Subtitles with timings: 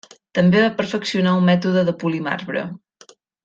[0.37, 2.65] També va perfeccionar un mètode de polir marbre.